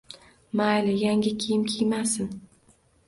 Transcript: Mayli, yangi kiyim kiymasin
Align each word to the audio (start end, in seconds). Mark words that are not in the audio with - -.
Mayli, 0.59 0.93
yangi 1.03 1.33
kiyim 1.43 1.63
kiymasin 1.75 2.33